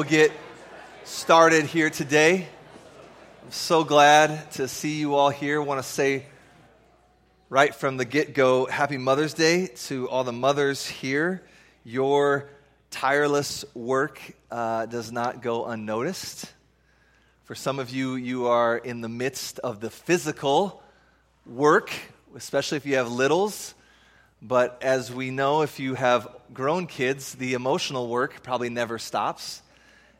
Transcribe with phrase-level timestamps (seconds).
[0.00, 0.32] will get
[1.04, 2.48] started here today.
[3.44, 5.60] I'm so glad to see you all here.
[5.60, 6.24] I want to say
[7.50, 11.42] right from the get go, Happy Mother's Day to all the mothers here.
[11.84, 12.48] Your
[12.90, 14.18] tireless work
[14.50, 16.50] uh, does not go unnoticed.
[17.44, 20.82] For some of you, you are in the midst of the physical
[21.44, 21.92] work,
[22.34, 23.74] especially if you have littles.
[24.40, 29.60] But as we know, if you have grown kids, the emotional work probably never stops.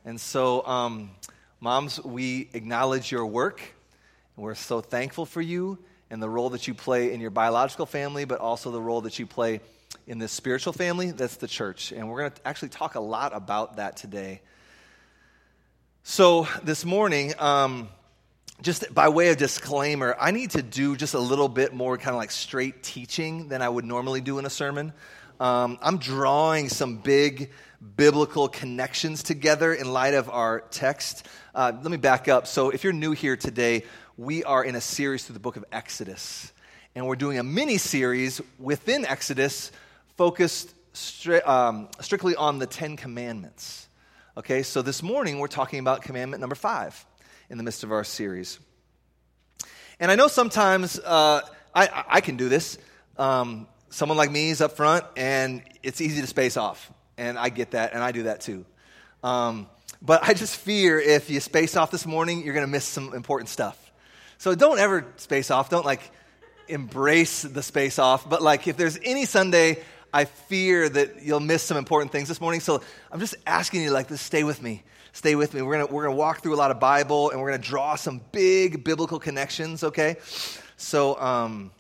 [0.05, 1.11] And so, um,
[1.61, 3.61] moms, we acknowledge your work.
[4.37, 5.79] And we're so thankful for you
[6.11, 9.19] and the role that you play in your biological family, but also the role that
[9.19, 9.61] you play
[10.07, 11.93] in this spiritual family that's the church.
[11.93, 14.41] And we're going to actually talk a lot about that today.
[16.03, 17.91] So, this morning, um,
[18.63, 22.11] just by way of disclaimer, I need to do just a little bit more kind
[22.11, 24.95] of like straight teaching than I would normally do in a sermon.
[25.39, 27.51] Um, I'm drawing some big
[27.97, 31.27] biblical connections together in light of our text.
[31.55, 32.47] Uh, let me back up.
[32.47, 33.85] So, if you're new here today,
[34.17, 36.53] we are in a series through the book of Exodus,
[36.95, 39.73] and we're doing a mini series within Exodus
[40.17, 43.89] focused stri- um, strictly on the Ten Commandments.
[44.37, 47.05] Okay, so this morning we're talking about commandment number five
[47.49, 48.59] in the midst of our series.
[49.99, 51.41] And I know sometimes uh,
[51.75, 52.79] I, I can do this.
[53.19, 56.91] Um, someone like me is up front, and it's easy to space off.
[57.21, 58.65] And I get that, and I do that too.
[59.23, 59.69] Um,
[60.01, 63.13] but I just fear if you space off this morning, you're going to miss some
[63.13, 63.77] important stuff.
[64.39, 65.69] So don't ever space off.
[65.69, 66.01] Don't like
[66.67, 68.29] embrace the space off.
[68.29, 69.83] But like if there's any Sunday,
[70.15, 72.61] I fear that you'll miss some important things this morning.
[72.61, 72.81] So
[73.13, 74.83] I'm just asking you like to stay with me
[75.13, 75.63] stay with me.
[75.63, 77.69] We're going to we're gonna walk through a lot of Bible and we're going to
[77.69, 80.17] draw some big biblical connections, okay?
[80.77, 81.73] So, um,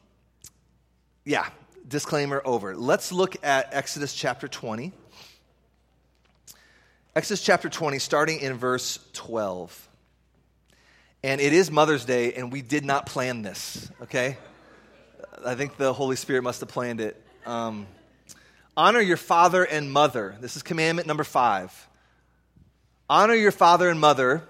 [1.25, 1.47] yeah,
[1.87, 2.77] disclaimer over.
[2.77, 4.93] Let's look at Exodus chapter 20.
[7.17, 9.89] Exodus chapter 20, starting in verse 12.
[11.25, 14.39] And it is Mother's Day, and we did not plan this, okay?
[15.45, 17.21] I think the Holy Spirit must have planned it.
[17.45, 17.89] Um,
[18.77, 20.37] honor your father and mother.
[20.41, 21.89] This is commandment number five.
[23.09, 24.45] Honor your father and mother,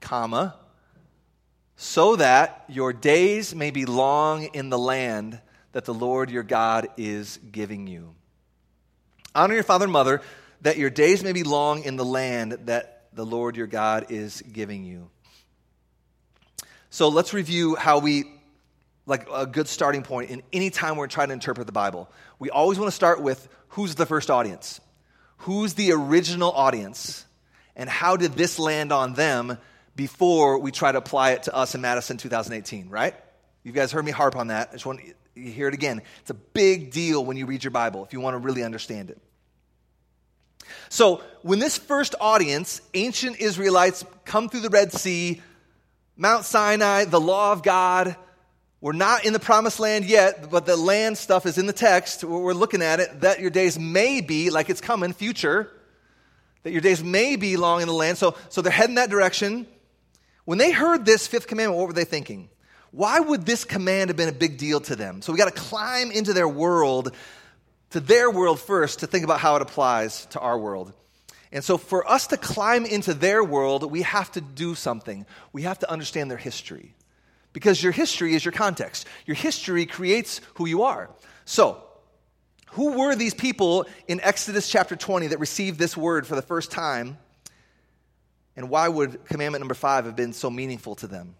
[0.00, 0.54] comma,
[1.76, 5.38] so that your days may be long in the land
[5.72, 8.14] that the Lord your God is giving you.
[9.34, 10.22] Honor your father and mother,
[10.62, 14.42] that your days may be long in the land that the Lord your God is
[14.42, 15.10] giving you.
[16.90, 18.24] So let's review how we,
[19.06, 22.10] like a good starting point in any time we're trying to interpret the Bible.
[22.38, 24.80] We always want to start with who's the first audience?
[25.38, 27.24] Who's the original audience?
[27.80, 29.56] and how did this land on them
[29.96, 33.14] before we try to apply it to us in Madison 2018, right?
[33.62, 34.68] You guys heard me harp on that.
[34.68, 35.00] I just want
[35.34, 36.02] you hear it again.
[36.20, 39.08] It's a big deal when you read your Bible if you want to really understand
[39.08, 39.18] it.
[40.88, 45.40] So, when this first audience, ancient Israelites, come through the Red Sea,
[46.16, 48.16] Mount Sinai, the law of God,
[48.82, 52.24] we're not in the promised land yet, but the land stuff is in the text.
[52.24, 55.70] We're looking at it, that your days may be, like it's coming, future,
[56.62, 58.18] that your days may be long in the land.
[58.18, 59.66] So, so they're heading that direction.
[60.44, 62.48] When they heard this fifth commandment, what were they thinking?
[62.90, 65.22] Why would this command have been a big deal to them?
[65.22, 67.14] So we got to climb into their world,
[67.90, 70.92] to their world first, to think about how it applies to our world.
[71.52, 75.26] And so for us to climb into their world, we have to do something.
[75.52, 76.94] We have to understand their history.
[77.52, 79.06] Because your history is your context.
[79.26, 81.10] Your history creates who you are.
[81.44, 81.82] So,
[82.72, 86.70] who were these people in Exodus chapter 20 that received this word for the first
[86.70, 87.18] time?
[88.54, 91.34] And why would commandment number five have been so meaningful to them?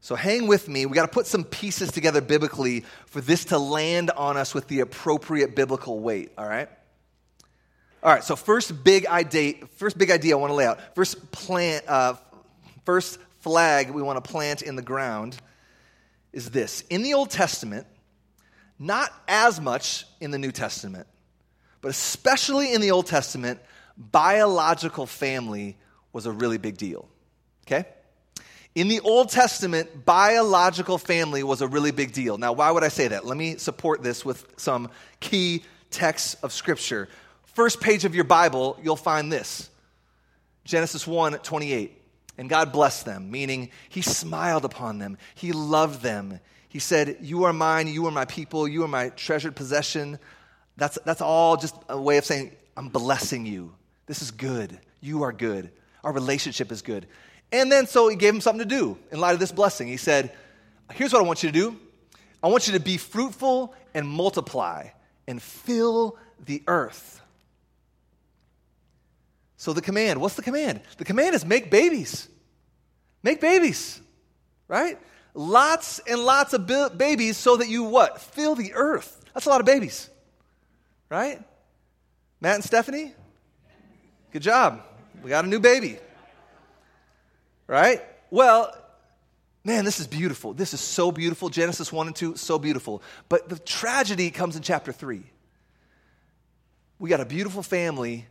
[0.00, 0.86] So hang with me.
[0.86, 4.68] We got to put some pieces together biblically for this to land on us with
[4.68, 6.68] the appropriate biblical weight, all right?
[8.02, 10.94] All right, so first big idea, first big idea I want to lay out.
[10.94, 12.14] First plant, uh,
[12.84, 15.36] first flag we want to plant in the ground
[16.32, 16.82] is this.
[16.90, 17.86] In the Old Testament,
[18.78, 21.08] not as much in the New Testament,
[21.80, 23.58] but especially in the Old Testament,
[23.96, 25.76] biological family
[26.12, 27.08] was a really big deal.
[27.66, 27.84] Okay?
[28.78, 32.38] In the Old Testament, biological family was a really big deal.
[32.38, 33.26] Now, why would I say that?
[33.26, 34.88] Let me support this with some
[35.18, 37.08] key texts of Scripture.
[37.42, 39.68] First page of your Bible, you'll find this
[40.64, 42.00] Genesis 1 28.
[42.38, 46.38] And God blessed them, meaning He smiled upon them, He loved them,
[46.68, 50.20] he said, You are mine, you are my people, you are my treasured possession.
[50.76, 53.74] That's, that's all just a way of saying, I'm blessing you.
[54.06, 54.78] This is good.
[55.00, 55.72] You are good.
[56.04, 57.08] Our relationship is good.
[57.50, 59.88] And then so he gave him something to do in light of this blessing.
[59.88, 60.32] He said,
[60.92, 61.76] Here's what I want you to do
[62.42, 64.88] I want you to be fruitful and multiply
[65.26, 67.20] and fill the earth.
[69.56, 70.80] So, the command what's the command?
[70.98, 72.28] The command is make babies.
[73.22, 74.00] Make babies,
[74.68, 74.98] right?
[75.34, 76.66] Lots and lots of
[76.96, 78.20] babies so that you what?
[78.20, 79.24] Fill the earth.
[79.34, 80.08] That's a lot of babies,
[81.08, 81.42] right?
[82.40, 83.12] Matt and Stephanie,
[84.32, 84.82] good job.
[85.22, 85.98] We got a new baby,
[87.68, 88.02] right?
[88.30, 88.74] Well,
[89.62, 90.54] man, this is beautiful.
[90.54, 91.50] This is so beautiful.
[91.50, 93.02] Genesis 1 and 2, so beautiful.
[93.28, 95.22] But the tragedy comes in chapter 3.
[96.98, 98.26] We got a beautiful family,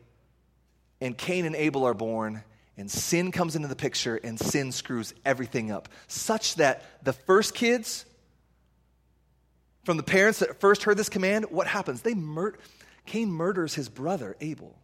[0.99, 2.43] and Cain and Abel are born,
[2.75, 5.87] and sin comes into the picture, and sin screws everything up.
[6.07, 8.05] Such that the first kids,
[9.85, 12.01] from the parents that first heard this command, what happens?
[12.01, 12.57] They mur-
[13.05, 14.77] Cain murders his brother, Abel.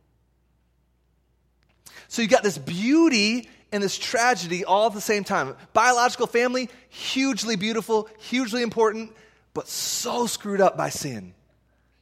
[2.13, 5.55] So you got this beauty and this tragedy all at the same time.
[5.73, 9.13] Biological family, hugely beautiful, hugely important,
[9.55, 11.33] but so screwed up by sin.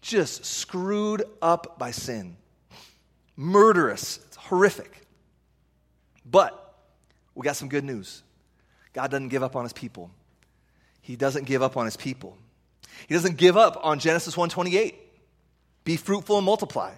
[0.01, 2.35] Just screwed up by sin.
[3.37, 4.19] Murderous.
[4.27, 5.07] It's horrific.
[6.29, 6.75] But
[7.33, 8.21] we got some good news.
[8.91, 10.11] God doesn't give up on his people.
[11.01, 12.37] He doesn't give up on his people.
[13.07, 14.93] He doesn't give up on Genesis 128.
[15.85, 16.91] Be fruitful and multiply.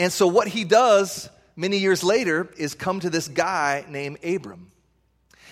[0.00, 4.70] And so what he does many years later is come to this guy named Abram.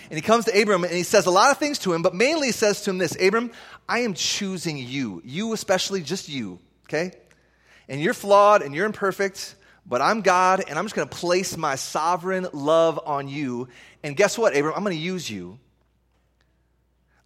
[0.09, 2.13] And he comes to Abram and he says a lot of things to him, but
[2.13, 3.51] mainly he says to him this Abram,
[3.87, 5.21] I am choosing you.
[5.25, 7.11] You, especially, just you, okay?
[7.87, 9.55] And you're flawed and you're imperfect,
[9.85, 13.67] but I'm God, and I'm just to place my sovereign love on you.
[14.03, 14.73] And guess what, Abram?
[14.75, 15.59] I'm to use you.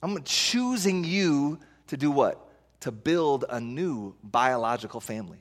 [0.02, 2.44] I'm choosing you to do what?
[2.82, 5.40] To build a new biological family.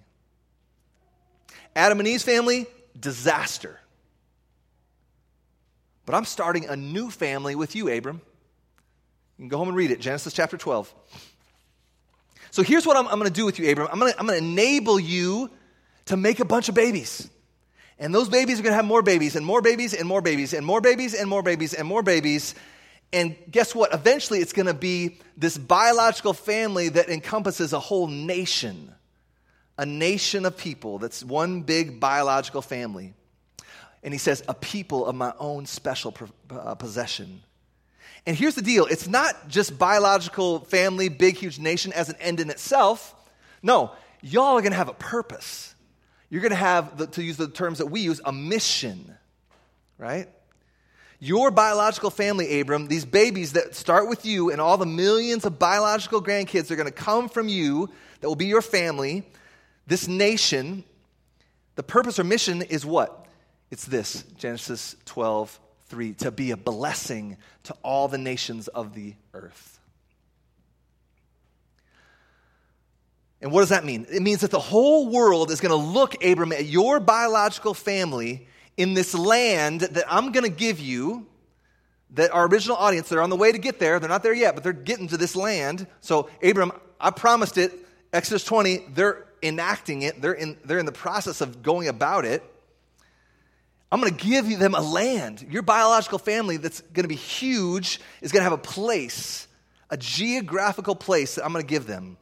[1.75, 2.67] Adam and Eve's family,
[2.99, 3.81] disaster.
[6.05, 8.21] But I'm starting a new family with you, Abram.
[9.39, 10.93] You can go home and read it, Genesis chapter 12.
[12.51, 13.89] So here's what I'm, I'm going to do with you, Abram.
[13.93, 15.51] I'm going to enable you
[16.07, 17.29] to make a bunch of babies.
[17.99, 20.55] And those babies are going to have more babies and more babies and more babies
[20.55, 22.55] and more babies and more babies and more babies.
[23.13, 23.95] And guess what?
[23.95, 28.95] Eventually, it's going to be this biological family that encompasses a whole nation,
[29.79, 33.15] a nation of people that's one big biological family.
[34.03, 36.15] And he says, a people of my own special
[36.51, 37.43] uh, possession.
[38.27, 42.41] And here's the deal it's not just biological family, big, huge nation as an end
[42.41, 43.15] in itself.
[43.63, 43.93] No,
[44.23, 45.75] y'all are going to have a purpose.
[46.29, 49.17] You're going to have, the, to use the terms that we use, a mission,
[49.97, 50.29] right?
[51.21, 55.59] Your biological family, Abram, these babies that start with you and all the millions of
[55.59, 57.89] biological grandkids that are going to come from you,
[58.21, 59.25] that will be your family,
[59.87, 60.85] this nation,
[61.77, 63.27] the purpose or mission is what?
[63.71, 69.15] It's this Genesis 12, 3 to be a blessing to all the nations of the
[69.35, 69.81] earth.
[73.41, 74.07] And what does that mean?
[74.11, 78.49] It means that the whole world is going to look, Abram, at your biological family
[78.77, 81.27] in this land that I'm going to give you.
[82.11, 83.99] That our original audience, they're on the way to get there.
[83.99, 85.87] They're not there yet, but they're getting to this land.
[86.01, 87.73] So, Abram, I promised it.
[88.13, 92.43] Exodus 20, they're enacting it, they're in, they're in the process of going about it.
[93.91, 95.47] I'm going to give them a land.
[95.49, 99.47] Your biological family that's going to be huge is going to have a place,
[99.91, 102.17] a geographical place that I'm going to give them.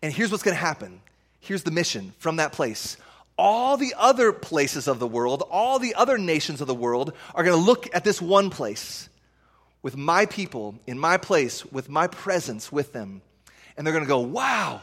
[0.00, 1.00] And here's what's going to happen.
[1.40, 2.96] Here's the mission from that place.
[3.36, 7.44] All the other places of the world, all the other nations of the world are
[7.44, 9.08] going to look at this one place
[9.82, 13.22] with my people in my place, with my presence with them.
[13.76, 14.80] And they're going to go, wow,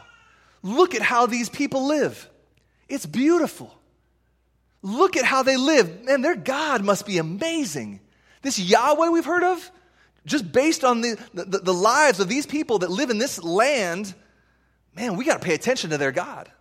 [0.65, 2.27] look at how these people live.
[2.89, 3.74] It's beautiful.
[4.81, 6.03] Look at how they live.
[6.03, 8.00] Man, their God must be amazing.
[8.41, 9.72] This Yahweh we've heard of,
[10.25, 14.13] just based on the, the, the lives of these people that live in this land,
[14.95, 16.51] man, we got to pay attention to their God.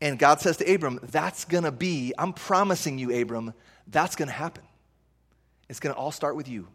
[0.00, 3.52] And God says to Abram, That's going to be, I'm promising you, Abram,
[3.88, 4.62] that's going to happen.
[5.68, 6.68] It's going to all start with you.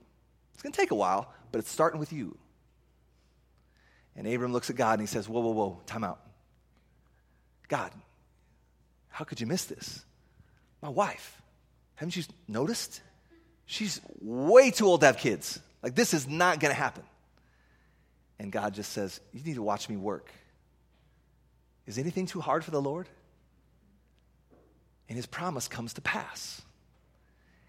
[0.53, 2.37] It's going to take a while, but it's starting with you.
[4.19, 6.19] And Abram looks at God and he says, Whoa, whoa, whoa, time out.
[7.69, 7.89] God,
[9.07, 10.03] how could you miss this?
[10.81, 11.41] My wife,
[11.95, 12.99] haven't you noticed?
[13.65, 15.57] She's way too old to have kids.
[15.81, 17.03] Like, this is not going to happen.
[18.37, 20.29] And God just says, You need to watch me work.
[21.87, 23.07] Is anything too hard for the Lord?
[25.07, 26.61] And his promise comes to pass.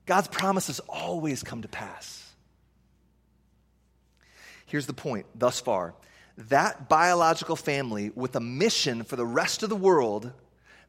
[0.05, 2.29] God's promises always come to pass.
[4.67, 5.95] Here's the point thus far
[6.37, 10.33] that biological family with a mission for the rest of the world,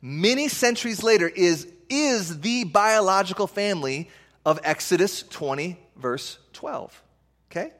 [0.01, 4.09] many centuries later, is, is the biological family
[4.45, 7.01] of Exodus 20, verse 12.
[7.51, 7.71] Okay?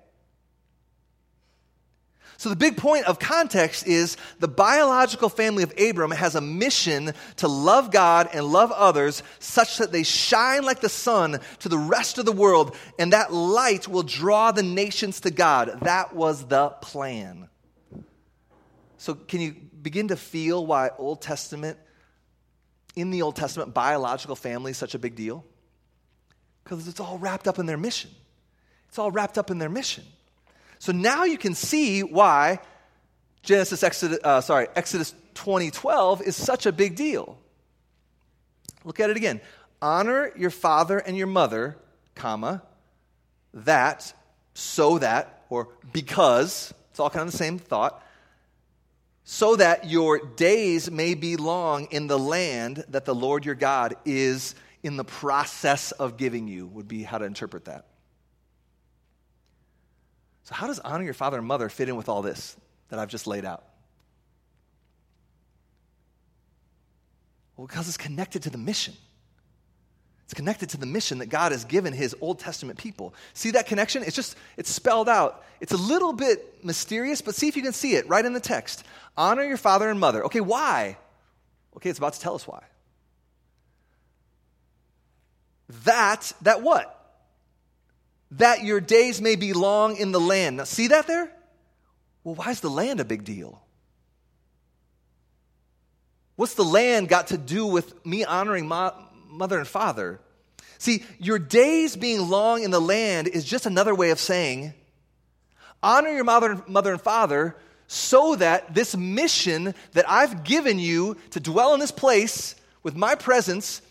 [2.41, 7.13] So, the big point of context is the biological family of Abram has a mission
[7.35, 11.77] to love God and love others such that they shine like the sun to the
[11.77, 15.81] rest of the world, and that light will draw the nations to God.
[15.83, 17.47] That was the plan.
[19.01, 21.79] So, can you begin to feel why Old Testament,
[22.95, 25.43] in the Old Testament, biological family is such a big deal?
[26.63, 28.11] Because it's all wrapped up in their mission.
[28.89, 30.03] It's all wrapped up in their mission.
[30.77, 32.59] So now you can see why
[33.41, 37.39] Genesis, Exodus, uh, sorry, Exodus 2012 is such a big deal.
[38.83, 39.41] Look at it again.
[39.81, 41.75] Honor your father and your mother,
[42.13, 42.61] comma,
[43.51, 44.13] that,
[44.53, 48.03] so that, or because, it's all kind of the same thought,
[49.23, 53.95] so that your days may be long in the land that the Lord your God
[54.05, 57.85] is in the process of giving you, would be how to interpret that.
[60.43, 62.55] So, how does honor your father and mother fit in with all this
[62.89, 63.63] that I've just laid out?
[67.55, 68.95] Well, because it's connected to the mission.
[70.31, 73.13] It's connected to the mission that God has given his Old Testament people.
[73.33, 74.01] See that connection?
[74.01, 75.43] It's just, it's spelled out.
[75.59, 78.39] It's a little bit mysterious, but see if you can see it right in the
[78.39, 78.85] text.
[79.17, 80.23] Honor your father and mother.
[80.25, 80.97] Okay, why?
[81.75, 82.63] Okay, it's about to tell us why.
[85.83, 86.97] That, that what?
[88.31, 90.57] that your days may be long in the land.
[90.57, 91.31] Now, see that there?
[92.23, 93.61] Well, why is the land a big deal?
[96.37, 98.93] What's the land got to do with me honoring my
[99.31, 100.19] mother and father?
[100.77, 104.73] See, your days being long in the land is just another way of saying
[105.83, 107.55] honor your mother, mother and father
[107.87, 113.15] so that this mission that I've given you to dwell in this place with my
[113.15, 113.81] presence,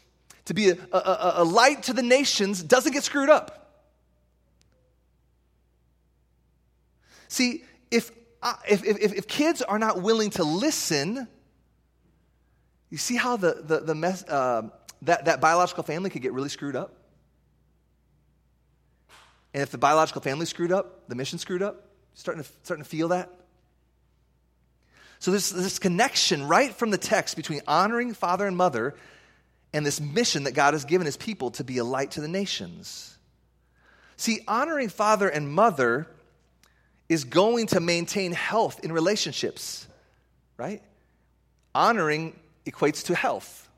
[0.47, 3.61] to be a, a, a light to the nations, doesn't get screwed up.
[7.29, 8.11] See, if,
[8.69, 11.29] if, if, if, kids are not willing to listen,
[12.89, 14.63] you see how the, the, the mess, uh,
[15.03, 16.95] that, that biological family could get really screwed up?
[19.53, 22.89] And if the biological family screwed up, the mission screwed up, starting to, starting to
[22.89, 23.31] feel that?
[25.19, 28.95] So there's this connection right from the text between honoring father and mother
[29.73, 32.29] and this mission that God has given his people to be a light to the
[32.29, 33.17] nations.
[34.17, 36.07] See, honoring father and mother
[37.09, 39.87] is going to maintain health in relationships,
[40.57, 40.83] right?
[41.75, 43.69] Honoring equates to health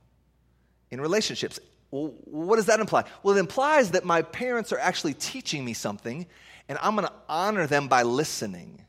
[0.93, 1.59] in relationships.
[1.91, 3.05] Well, what does that imply?
[3.23, 6.27] Well, it implies that my parents are actually teaching me something,
[6.69, 8.85] and I'm going to honor them by listening.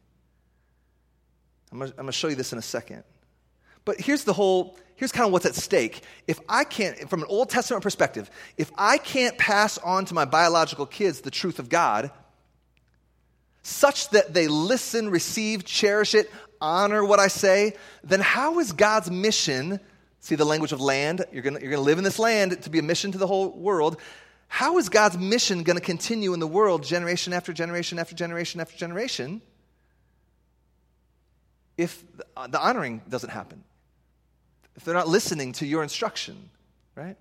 [1.71, 3.03] I'm going to show you this in a second.
[3.85, 6.03] But here's the whole, here's kind of what's at stake.
[6.27, 10.25] If I can't, from an Old Testament perspective, if I can't pass on to my
[10.25, 12.11] biological kids the truth of God,
[13.63, 16.29] such that they listen, receive, cherish it,
[16.61, 19.79] honor what I say, then how is God's mission?
[20.23, 21.25] See the language of land?
[21.33, 23.49] You're going you're to live in this land to be a mission to the whole
[23.49, 23.97] world.
[24.47, 28.61] How is God's mission going to continue in the world generation after generation after generation
[28.61, 29.41] after generation
[31.75, 32.01] if
[32.37, 33.65] uh, the honoring doesn't happen?
[34.77, 36.49] If they're not listening to your instruction,
[36.95, 37.17] right?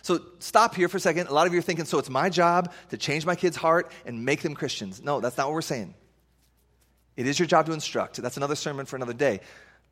[0.00, 1.26] So stop here for a second.
[1.26, 3.92] A lot of you are thinking, so it's my job to change my kid's heart
[4.06, 5.02] and make them Christians.
[5.02, 5.94] No, that's not what we're saying.
[7.16, 8.16] It is your job to instruct.
[8.16, 9.40] That's another sermon for another day.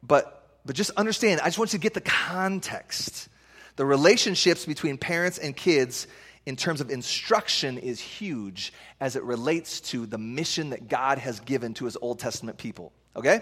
[0.03, 3.29] But, but just understand, I just want you to get the context.
[3.77, 6.07] The relationships between parents and kids
[6.47, 11.41] in terms of instruction is huge as it relates to the mission that God has
[11.41, 12.93] given to his Old Testament people.
[13.17, 13.41] Okay?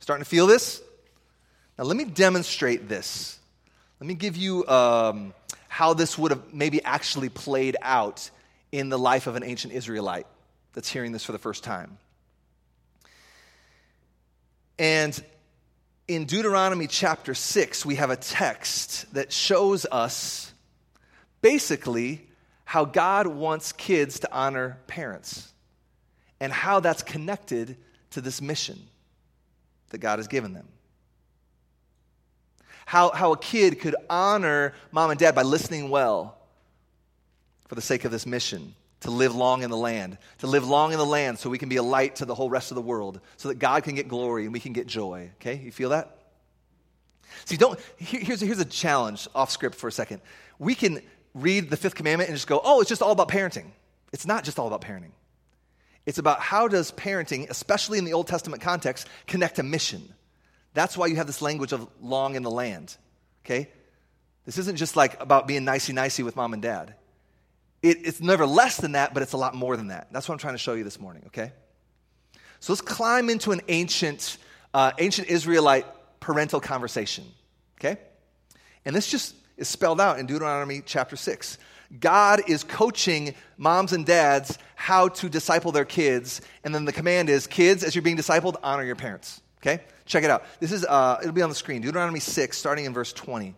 [0.00, 0.82] Starting to feel this?
[1.78, 3.38] Now, let me demonstrate this.
[4.00, 5.34] Let me give you um,
[5.68, 8.30] how this would have maybe actually played out
[8.70, 10.26] in the life of an ancient Israelite
[10.72, 11.98] that's hearing this for the first time.
[14.78, 15.20] And
[16.08, 20.52] in Deuteronomy chapter 6, we have a text that shows us
[21.42, 22.26] basically
[22.64, 25.52] how God wants kids to honor parents
[26.40, 27.76] and how that's connected
[28.10, 28.78] to this mission
[29.90, 30.66] that God has given them.
[32.86, 36.38] How, how a kid could honor mom and dad by listening well
[37.68, 40.92] for the sake of this mission to live long in the land, to live long
[40.92, 42.82] in the land so we can be a light to the whole rest of the
[42.82, 45.30] world, so that God can get glory and we can get joy.
[45.36, 45.56] Okay?
[45.56, 46.16] You feel that?
[47.44, 50.20] See, don't, here's, here's a challenge off script for a second.
[50.58, 51.00] We can
[51.34, 53.66] read the fifth commandment and just go, oh, it's just all about parenting.
[54.12, 55.12] It's not just all about parenting.
[56.06, 60.14] It's about how does parenting, especially in the Old Testament context, connect to mission.
[60.74, 62.96] That's why you have this language of long in the land,
[63.44, 63.68] okay?
[64.46, 66.94] This isn't just like about being nicey nicey with mom and dad.
[67.82, 70.08] It, it's never less than that, but it's a lot more than that.
[70.12, 71.52] That's what I'm trying to show you this morning, okay?
[72.60, 74.38] So let's climb into an ancient,
[74.74, 75.86] uh, ancient Israelite
[76.20, 77.24] parental conversation,
[77.78, 78.00] okay?
[78.84, 81.58] And this just is spelled out in Deuteronomy chapter 6.
[82.00, 86.40] God is coaching moms and dads how to disciple their kids.
[86.64, 89.40] And then the command is kids, as you're being discipled, honor your parents.
[89.60, 89.82] Okay?
[90.04, 90.44] Check it out.
[90.60, 91.80] This is, uh, it'll be on the screen.
[91.80, 93.54] Deuteronomy 6, starting in verse 20.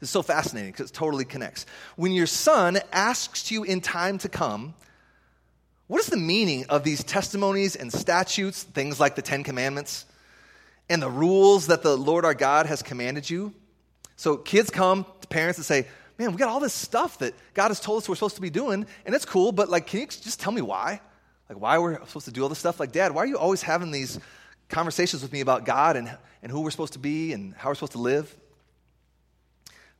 [0.00, 1.64] Is so fascinating because it totally connects.
[1.96, 4.74] When your son asks you in time to come,
[5.86, 10.04] what is the meaning of these testimonies and statutes, things like the Ten Commandments,
[10.90, 13.54] and the rules that the Lord our God has commanded you?
[14.16, 15.86] So kids come to parents and say,
[16.18, 18.50] man, we got all this stuff that God has told us we're supposed to be
[18.50, 21.00] doing, and it's cool, but like, can you just tell me why?
[21.48, 22.80] Like, why we're supposed to do all this stuff?
[22.80, 24.18] Like, Dad, why are you always having these
[24.68, 27.74] conversations with me about God and, and who we're supposed to be and how we're
[27.74, 28.34] supposed to live?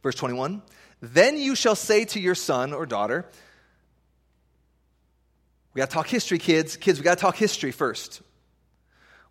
[0.06, 0.62] Verse 21
[1.00, 3.26] Then you shall say to your son or daughter,
[5.74, 6.76] we got to talk history, kids.
[6.76, 8.22] Kids, we got to talk history first.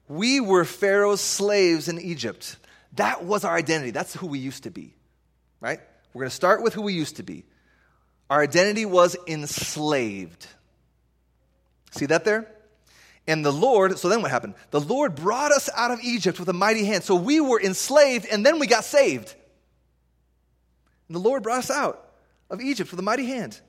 [0.09, 2.57] We were Pharaoh's slaves in Egypt.
[2.95, 3.91] That was our identity.
[3.91, 4.93] That's who we used to be,
[5.61, 5.79] right?
[6.13, 7.45] We're going to start with who we used to be.
[8.29, 10.45] Our identity was enslaved.
[11.91, 12.51] See that there?
[13.27, 14.55] And the Lord, so then what happened?
[14.71, 17.05] The Lord brought us out of Egypt with a mighty hand.
[17.05, 19.33] So we were enslaved and then we got saved.
[21.07, 22.09] And the Lord brought us out
[22.49, 23.59] of Egypt with a mighty hand.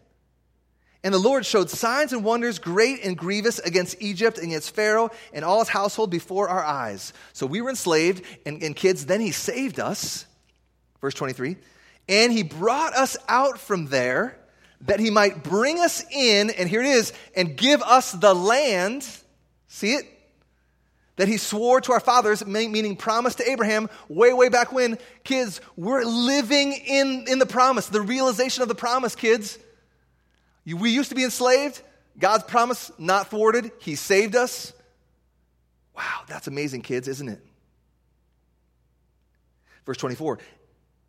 [1.04, 5.10] And the Lord showed signs and wonders great and grievous against Egypt and against Pharaoh
[5.32, 7.12] and all his household before our eyes.
[7.32, 10.26] So we were enslaved, and, and kids, then he saved us.
[11.00, 11.56] Verse 23
[12.08, 14.38] and he brought us out from there
[14.82, 19.06] that he might bring us in, and here it is, and give us the land.
[19.68, 20.04] See it?
[21.16, 24.98] That he swore to our fathers, meaning promise to Abraham way, way back when.
[25.24, 29.58] Kids, we're living in, in the promise, the realization of the promise, kids.
[30.66, 31.80] We used to be enslaved.
[32.18, 33.70] God's promise not thwarted.
[33.80, 34.72] He saved us.
[35.96, 37.40] Wow, that's amazing, kids, isn't it?
[39.86, 40.38] Verse 24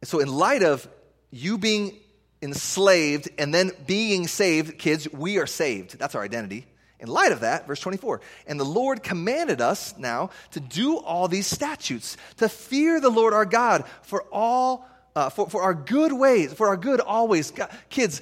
[0.03, 0.87] so, in light of
[1.31, 1.97] you being
[2.41, 5.97] enslaved and then being saved, kids, we are saved.
[5.97, 6.67] That's our identity.
[6.99, 11.27] In light of that, verse 24, and the Lord commanded us now to do all
[11.27, 16.11] these statutes, to fear the Lord our God for all, uh, for, for our good
[16.11, 17.51] ways, for our good always.
[17.51, 18.21] God, kids,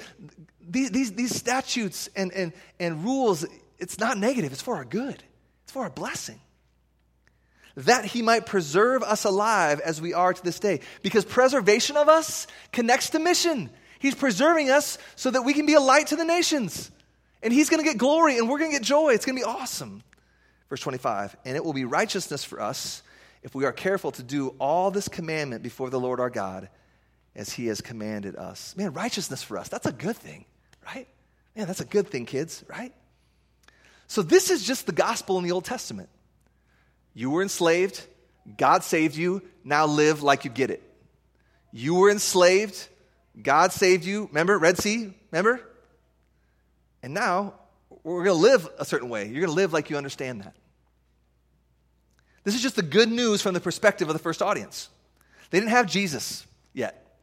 [0.59, 3.45] these, these, these statutes and, and, and rules,
[3.79, 5.23] it's not negative, it's for our good,
[5.63, 6.41] it's for our blessing
[7.77, 10.79] that he might preserve us alive as we are to this day.
[11.01, 13.69] Because preservation of us connects to mission.
[13.99, 16.89] He's preserving us so that we can be a light to the nations.
[17.45, 19.13] And he's going to get glory and we're going to get joy.
[19.13, 20.01] It's going to be awesome.
[20.67, 23.03] Verse 25, and it will be righteousness for us
[23.43, 26.69] if we are careful to do all this commandment before the Lord our God
[27.35, 28.75] as he has commanded us.
[28.75, 30.45] Man, righteousness for us, that's a good thing,
[30.87, 31.07] right?
[31.55, 32.91] Man, that's a good thing, kids, right?
[34.07, 36.09] So this is just the gospel in the Old Testament.
[37.13, 38.03] You were enslaved,
[38.57, 40.81] God saved you, now live like you get it.
[41.71, 42.87] You were enslaved,
[43.39, 44.25] God saved you.
[44.29, 45.13] Remember, Red Sea?
[45.31, 45.61] Remember?
[47.05, 47.53] And now
[48.01, 49.25] we're going to live a certain way.
[49.25, 50.55] You're going to live like you understand that.
[52.43, 54.89] This is just the good news from the perspective of the first audience.
[55.51, 57.19] They didn't have Jesus yet.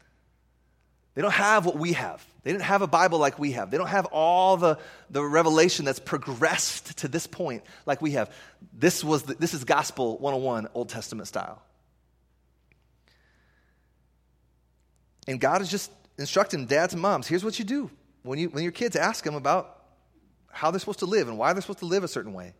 [1.17, 2.25] They don't have what we have.
[2.45, 3.73] They didn't have a Bible like we have.
[3.73, 4.79] They don't have all the,
[5.11, 8.33] the revelation that's progressed to this point like we have.
[8.73, 11.61] This, was the, this is Gospel 101, Old Testament style.
[15.27, 17.91] And God is just instructing dads and moms here's what you do
[18.23, 19.83] when, you, when your kids ask them about
[20.51, 22.53] how they're supposed to live and why they're supposed to live a certain way.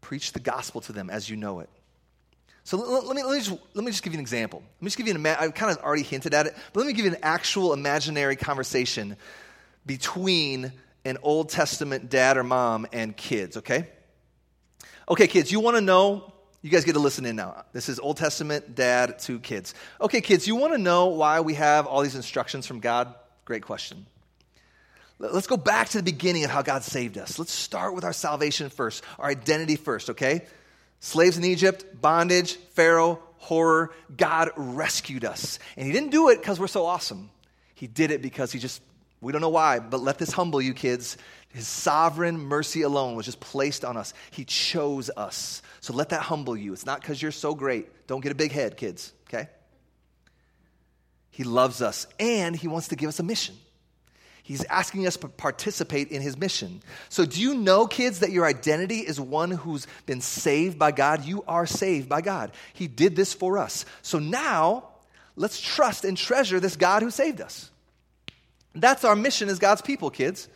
[0.00, 1.68] Preach the gospel to them as you know it.
[2.62, 4.60] So let, let, me, let, me just, let me just give you an example.
[4.60, 6.86] Let me just give you an, I've kind of already hinted at it, but let
[6.86, 9.16] me give you an actual imaginary conversation
[9.84, 10.72] between
[11.04, 13.88] an Old Testament dad or mom and kids, okay?
[15.08, 16.32] Okay, kids, you want to know,
[16.64, 17.62] you guys get to listen in now.
[17.74, 19.74] This is Old Testament dad to kids.
[20.00, 23.14] Okay, kids, you want to know why we have all these instructions from God?
[23.44, 24.06] Great question.
[25.18, 27.38] Let's go back to the beginning of how God saved us.
[27.38, 30.46] Let's start with our salvation first, our identity first, okay?
[31.00, 33.92] Slaves in Egypt, bondage, Pharaoh, horror.
[34.16, 35.58] God rescued us.
[35.76, 37.28] And He didn't do it because we're so awesome.
[37.74, 38.80] He did it because He just,
[39.20, 41.18] we don't know why, but let this humble you, kids.
[41.54, 44.12] His sovereign mercy alone was just placed on us.
[44.32, 45.62] He chose us.
[45.84, 46.72] So let that humble you.
[46.72, 48.06] It's not because you're so great.
[48.06, 49.50] Don't get a big head, kids, okay?
[51.28, 53.54] He loves us and He wants to give us a mission.
[54.42, 56.80] He's asking us to participate in his mission.
[57.10, 61.26] So, do you know, kids, that your identity is one who's been saved by God?
[61.26, 62.52] You are saved by God.
[62.72, 63.84] He did this for us.
[64.00, 64.88] So now,
[65.36, 67.70] let's trust and treasure this God who saved us.
[68.74, 70.48] That's our mission as God's people, kids.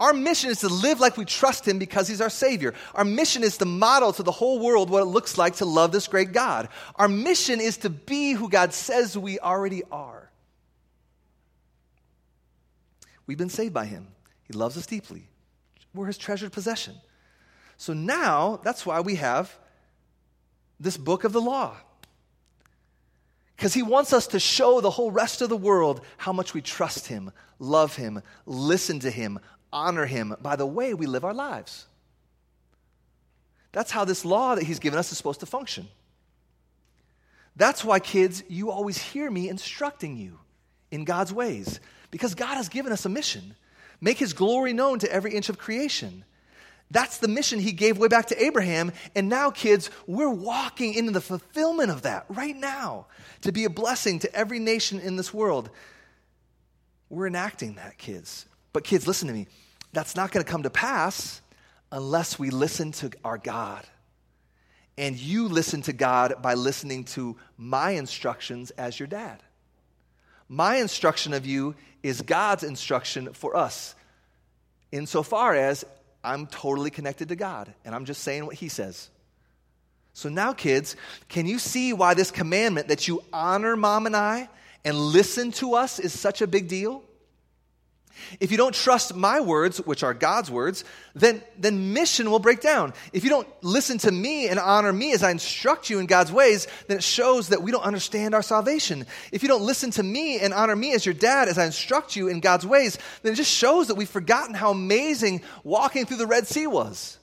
[0.00, 2.74] Our mission is to live like we trust Him because He's our Savior.
[2.94, 5.92] Our mission is to model to the whole world what it looks like to love
[5.92, 6.68] this great God.
[6.96, 10.30] Our mission is to be who God says we already are.
[13.26, 14.08] We've been saved by Him,
[14.44, 15.28] He loves us deeply.
[15.94, 16.94] We're His treasured possession.
[17.76, 19.56] So now, that's why we have
[20.78, 21.76] this book of the law.
[23.56, 26.60] Because he wants us to show the whole rest of the world how much we
[26.60, 29.38] trust him, love him, listen to him,
[29.72, 31.86] honor him by the way we live our lives.
[33.72, 35.88] That's how this law that he's given us is supposed to function.
[37.56, 40.38] That's why, kids, you always hear me instructing you
[40.90, 41.80] in God's ways,
[42.10, 43.54] because God has given us a mission
[44.02, 46.24] make his glory known to every inch of creation.
[46.90, 48.92] That's the mission he gave way back to Abraham.
[49.14, 53.06] And now, kids, we're walking into the fulfillment of that right now
[53.42, 55.70] to be a blessing to every nation in this world.
[57.08, 58.44] We're enacting that, kids.
[58.74, 59.46] But, kids, listen to me.
[59.92, 61.40] That's not going to come to pass
[61.90, 63.84] unless we listen to our God.
[64.98, 69.42] And you listen to God by listening to my instructions as your dad.
[70.48, 73.94] My instruction of you is God's instruction for us,
[74.90, 75.84] insofar as
[76.22, 79.08] I'm totally connected to God and I'm just saying what He says.
[80.14, 80.94] So now, kids,
[81.28, 84.48] can you see why this commandment that you honor mom and I
[84.84, 87.02] and listen to us is such a big deal?
[88.40, 92.60] If you don't trust my words, which are God's words, then, then mission will break
[92.60, 92.92] down.
[93.12, 96.32] If you don't listen to me and honor me as I instruct you in God's
[96.32, 99.06] ways, then it shows that we don't understand our salvation.
[99.32, 102.16] If you don't listen to me and honor me as your dad as I instruct
[102.16, 106.18] you in God's ways, then it just shows that we've forgotten how amazing walking through
[106.18, 107.18] the Red Sea was.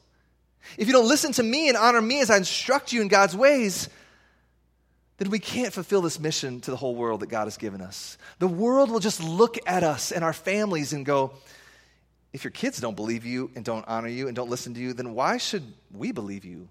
[0.77, 3.35] If you don't listen to me and honor me as I instruct you in God's
[3.35, 3.89] ways,
[5.19, 8.17] then we can't fulfill this mission to the whole world that God has given us.
[8.39, 11.33] The world will just look at us and our families and go,
[12.31, 14.93] if your kids don't believe you and don't honor you and don't listen to you,
[14.93, 16.69] then why should we believe you?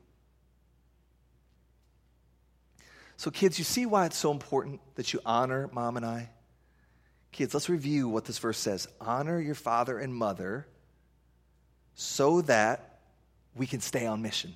[3.19, 6.31] So, kids, you see why it's so important that you honor mom and I?
[7.33, 10.67] Kids, let's review what this verse says honor your father and mother
[11.95, 13.01] so that
[13.55, 14.55] we can stay on mission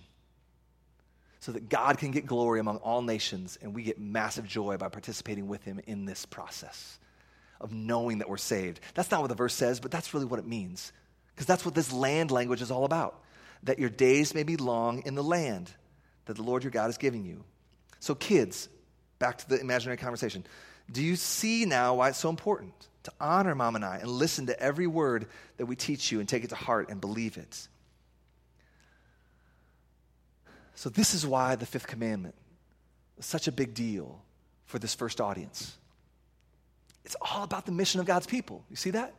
[1.43, 4.89] so that God can get glory among all nations and we get massive joy by
[4.89, 7.01] participating with Him in this process
[7.61, 8.79] of knowing that we're saved.
[8.95, 10.93] That's not what the verse says, but that's really what it means.
[11.35, 13.21] Because that's what this land language is all about
[13.65, 15.73] that your days may be long in the land
[16.27, 17.43] that the Lord your God is giving you.
[17.99, 18.69] So, kids,
[19.19, 20.45] back to the imaginary conversation.
[20.93, 24.47] Do you see now why it's so important to honor mom and I and listen
[24.47, 25.27] to every word
[25.57, 27.67] that we teach you and take it to heart and believe it?
[30.75, 32.35] So, this is why the fifth commandment
[33.17, 34.23] was such a big deal
[34.65, 35.77] for this first audience.
[37.05, 38.65] It's all about the mission of God's people.
[38.71, 39.15] You see that?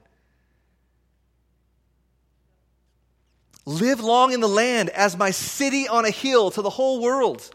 [3.65, 7.49] Live long in the land as my city on a hill to the whole world.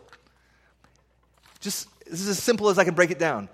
[1.61, 3.49] Just, this is as simple as I can break it down.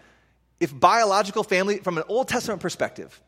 [0.60, 3.20] If biological family, from an Old Testament perspective,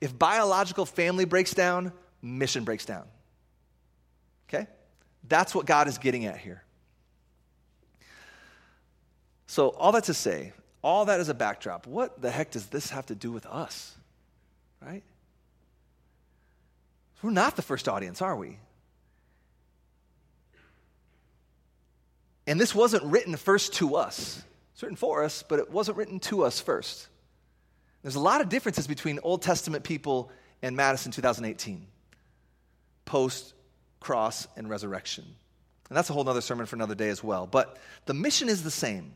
[0.00, 3.04] if biological family breaks down, mission breaks down.
[5.28, 6.62] That's what God is getting at here.
[9.46, 11.86] So, all that to say, all that is a backdrop.
[11.86, 13.94] What the heck does this have to do with us?
[14.80, 15.02] Right?
[17.22, 18.58] We're not the first audience, are we?
[22.46, 24.42] And this wasn't written first to us.
[24.72, 27.08] It's written for us, but it wasn't written to us first.
[28.02, 31.86] There's a lot of differences between Old Testament people and Madison 2018,
[33.04, 33.54] post
[34.02, 35.24] cross and resurrection.
[35.88, 37.46] And that's a whole other sermon for another day as well.
[37.46, 39.12] But the mission is the same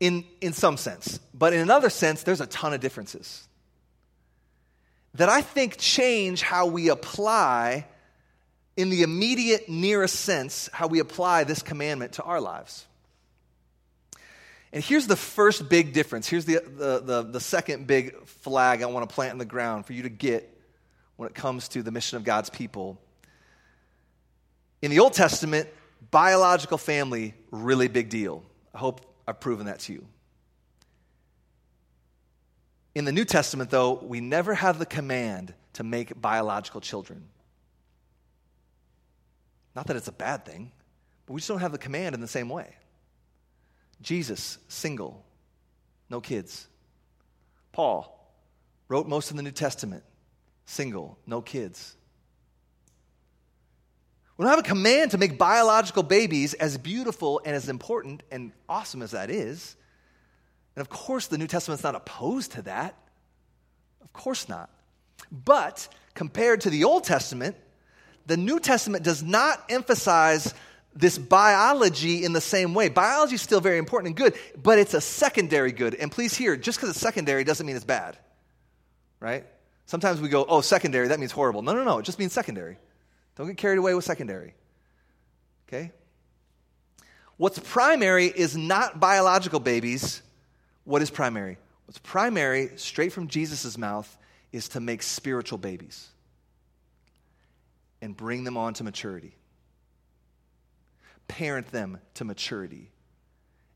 [0.00, 1.20] in, in some sense.
[1.32, 3.46] But in another sense, there's a ton of differences
[5.14, 7.86] that I think change how we apply,
[8.76, 12.86] in the immediate, nearest sense, how we apply this commandment to our lives.
[14.72, 16.26] And here's the first big difference.
[16.26, 19.84] Here's the, the, the, the, second big flag I want to plant in the ground
[19.84, 20.48] for you to get
[21.22, 23.00] when it comes to the mission of God's people.
[24.82, 25.68] In the Old Testament,
[26.10, 28.42] biological family, really big deal.
[28.74, 30.04] I hope I've proven that to you.
[32.96, 37.22] In the New Testament, though, we never have the command to make biological children.
[39.76, 40.72] Not that it's a bad thing,
[41.26, 42.74] but we just don't have the command in the same way.
[44.00, 45.24] Jesus, single,
[46.10, 46.66] no kids.
[47.70, 48.28] Paul
[48.88, 50.02] wrote most of the New Testament,
[50.64, 51.96] single, no kids.
[54.36, 58.52] We don't have a command to make biological babies as beautiful and as important and
[58.68, 59.76] awesome as that is.
[60.74, 62.96] And of course, the New Testament's not opposed to that.
[64.02, 64.70] Of course not.
[65.30, 67.56] But compared to the Old Testament,
[68.26, 70.54] the New Testament does not emphasize
[70.94, 72.88] this biology in the same way.
[72.88, 75.94] Biology is still very important and good, but it's a secondary good.
[75.94, 78.18] And please hear, just because it's secondary doesn't mean it's bad,
[79.20, 79.46] right?
[79.92, 81.60] Sometimes we go, oh, secondary, that means horrible.
[81.60, 82.78] No, no, no, it just means secondary.
[83.36, 84.54] Don't get carried away with secondary.
[85.68, 85.92] Okay?
[87.36, 90.22] What's primary is not biological babies.
[90.84, 91.58] What is primary?
[91.84, 94.16] What's primary, straight from Jesus' mouth,
[94.50, 96.08] is to make spiritual babies
[98.00, 99.36] and bring them on to maturity
[101.28, 102.90] parent them to maturity.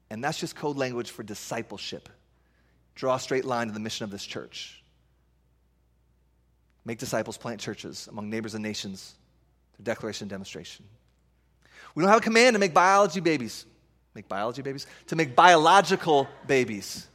[0.09, 2.09] And that's just code language for discipleship.
[2.95, 4.83] Draw a straight line to the mission of this church.
[6.87, 9.17] Make disciples, plant churches among neighbors and nations
[9.75, 10.85] through declaration and demonstration.
[11.97, 13.67] We don't have a command to make biology babies.
[14.15, 14.87] Make biology babies?
[15.09, 17.09] To make biological babies.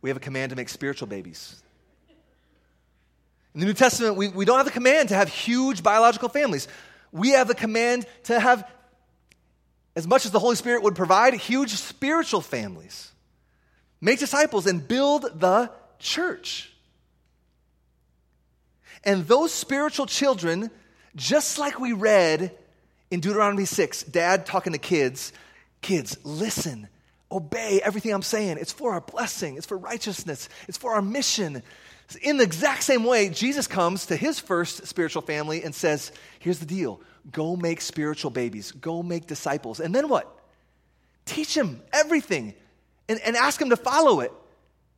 [0.00, 1.62] We have a command to make spiritual babies.
[3.52, 6.66] In the New Testament, we, we don't have the command to have huge biological families.
[7.12, 8.70] We have the command to have
[9.94, 13.12] as much as the Holy Spirit would provide, huge spiritual families.
[14.00, 16.72] Make disciples and build the church.
[19.04, 20.70] And those spiritual children,
[21.16, 22.52] just like we read
[23.10, 25.32] in Deuteronomy 6, dad talking to kids,
[25.80, 26.88] kids, listen,
[27.30, 28.58] obey everything I'm saying.
[28.60, 31.62] It's for our blessing, it's for righteousness, it's for our mission.
[32.22, 36.58] In the exact same way, Jesus comes to his first spiritual family and says, Here's
[36.58, 39.80] the deal Go make spiritual babies, go make disciples.
[39.80, 40.34] And then what?
[41.26, 42.54] Teach them everything
[43.08, 44.32] and, and ask them to follow it.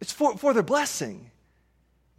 [0.01, 1.31] It's for, for their blessing.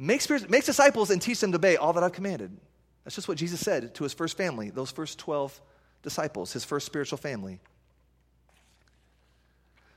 [0.04, 2.58] Make, make disciples and teach them to obey all that I've commanded.
[3.04, 5.62] That's just what Jesus said to his first family, those first 12
[6.02, 7.60] disciples, his first spiritual family.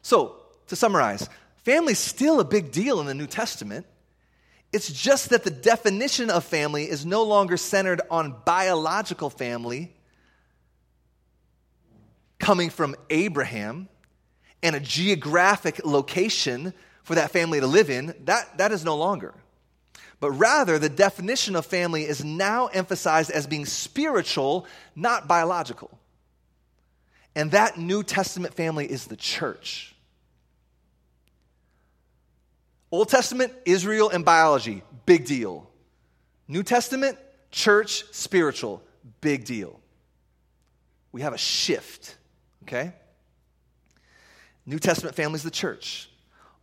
[0.03, 0.37] So,
[0.67, 1.27] to summarize,
[1.63, 3.87] family's still a big deal in the New Testament.
[4.75, 9.95] It's just that the definition of family is no longer centered on biological family
[12.39, 13.89] coming from Abraham
[14.63, 18.15] and a geographic location for that family to live in.
[18.27, 19.33] That, that is no longer.
[20.25, 25.99] But rather, the definition of family is now emphasized as being spiritual, not biological.
[27.37, 29.95] And that New Testament family is the church.
[32.91, 35.69] Old Testament, Israel and biology, big deal.
[36.49, 37.19] New Testament,
[37.51, 38.83] church, spiritual,
[39.21, 39.79] big deal.
[41.13, 42.17] We have a shift,
[42.63, 42.95] okay?
[44.65, 46.09] New Testament family is the church.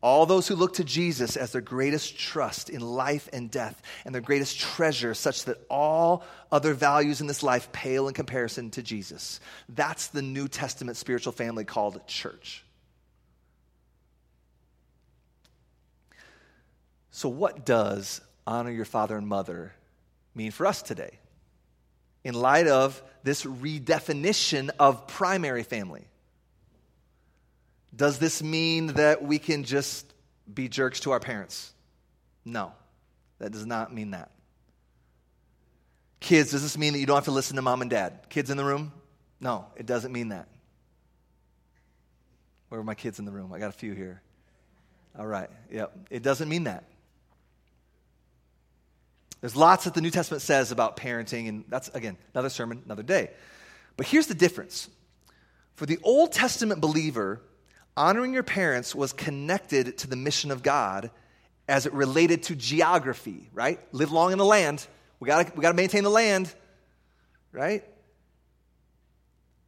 [0.01, 4.15] All those who look to Jesus as their greatest trust in life and death and
[4.15, 8.81] their greatest treasure, such that all other values in this life pale in comparison to
[8.81, 9.39] Jesus.
[9.69, 12.63] That's the New Testament spiritual family called church.
[17.11, 19.73] So, what does honor your father and mother
[20.33, 21.19] mean for us today?
[22.23, 26.07] In light of this redefinition of primary family,
[27.95, 30.11] does this mean that we can just
[30.51, 31.73] be jerks to our parents?
[32.45, 32.71] No,
[33.39, 34.31] that does not mean that.
[36.19, 38.29] Kids, does this mean that you don't have to listen to mom and dad?
[38.29, 38.91] Kids in the room?
[39.39, 40.47] No, it doesn't mean that.
[42.69, 43.51] Where are my kids in the room?
[43.51, 44.21] I got a few here.
[45.17, 45.91] All right, yep.
[46.09, 46.85] It doesn't mean that.
[49.41, 53.03] There's lots that the New Testament says about parenting, and that's, again, another sermon, another
[53.03, 53.31] day.
[53.97, 54.87] But here's the difference
[55.75, 57.41] for the Old Testament believer,
[57.95, 61.11] honoring your parents was connected to the mission of God
[61.67, 63.79] as it related to geography, right?
[63.91, 64.85] Live long in the land.
[65.19, 66.53] We got we to maintain the land,
[67.51, 67.83] right?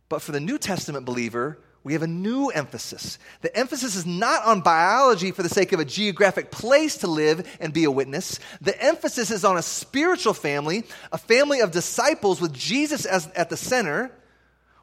[0.10, 3.20] But for the New Testament believer, we have a new emphasis.
[3.42, 7.46] The emphasis is not on biology for the sake of a geographic place to live
[7.60, 8.40] and be a witness.
[8.62, 13.50] The emphasis is on a spiritual family, a family of disciples with Jesus as, at
[13.50, 14.12] the center,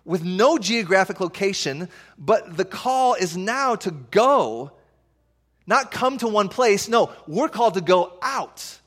[0.05, 4.73] with no geographic location, but the call is now to go,
[5.67, 6.89] not come to one place.
[6.89, 8.79] No, we're called to go out.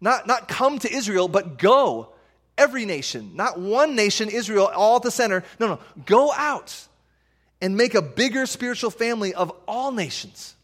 [0.00, 2.10] Not, not come to Israel, but go.
[2.58, 5.44] Every nation, not one nation, Israel, all at the center.
[5.60, 6.88] No, no, go out
[7.60, 10.55] and make a bigger spiritual family of all nations.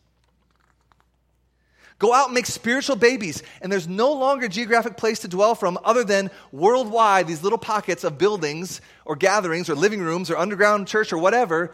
[2.02, 5.54] Go out and make spiritual babies, and there's no longer a geographic place to dwell
[5.54, 10.36] from other than worldwide, these little pockets of buildings or gatherings or living rooms or
[10.36, 11.72] underground church or whatever.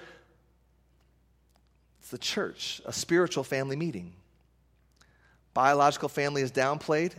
[2.00, 4.12] It's the church, a spiritual family meeting.
[5.54, 7.12] Biological family is downplayed,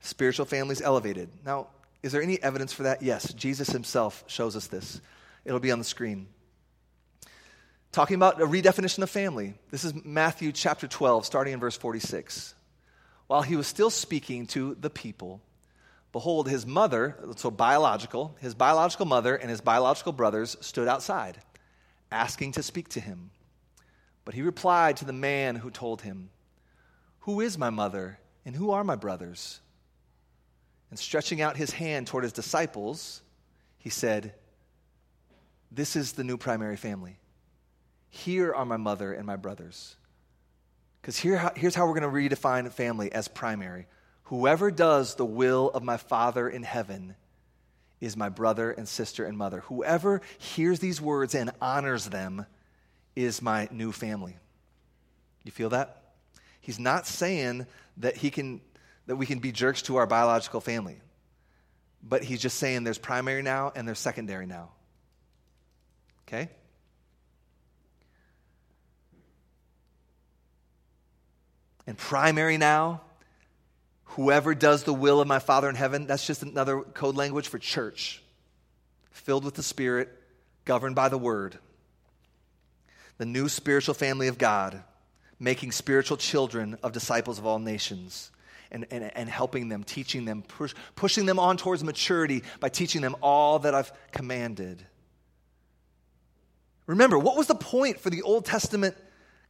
[0.00, 1.28] spiritual family is elevated.
[1.44, 1.66] Now,
[2.02, 3.02] is there any evidence for that?
[3.02, 5.02] Yes, Jesus himself shows us this.
[5.44, 6.26] It'll be on the screen
[7.92, 9.54] talking about a redefinition of family.
[9.70, 12.54] This is Matthew chapter 12, starting in verse 46.
[13.26, 15.40] While he was still speaking to the people,
[16.12, 21.38] Behold, his mother, so biological, his biological mother and his biological brothers stood outside,
[22.10, 23.30] asking to speak to him.
[24.24, 26.30] But he replied to the man who told him,
[27.20, 29.60] Who is my mother, and who are my brothers?
[30.90, 33.22] And stretching out his hand toward his disciples,
[33.78, 34.34] he said,
[35.70, 37.19] This is the new primary family.
[38.10, 39.96] Here are my mother and my brothers.
[41.00, 43.86] Because here, here's how we're going to redefine family as primary.
[44.24, 47.14] Whoever does the will of my Father in heaven
[48.00, 49.60] is my brother and sister and mother.
[49.60, 52.46] Whoever hears these words and honors them
[53.16, 54.36] is my new family.
[55.44, 56.02] You feel that?
[56.60, 57.66] He's not saying
[57.98, 58.60] that he can
[59.06, 61.00] that we can be jerks to our biological family.
[62.02, 64.70] But he's just saying there's primary now and there's secondary now.
[66.28, 66.48] Okay?
[71.90, 73.00] And primary now,
[74.04, 77.58] whoever does the will of my Father in heaven, that's just another code language for
[77.58, 78.22] church,
[79.10, 80.08] filled with the Spirit,
[80.64, 81.58] governed by the Word.
[83.18, 84.84] The new spiritual family of God,
[85.40, 88.30] making spiritual children of disciples of all nations
[88.70, 93.02] and, and, and helping them, teaching them, push, pushing them on towards maturity by teaching
[93.02, 94.86] them all that I've commanded.
[96.86, 98.96] Remember, what was the point for the Old Testament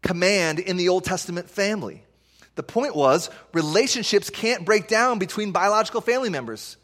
[0.01, 2.07] command in the Old Testament family?
[2.61, 6.77] The point was relationships can't break down between biological family members.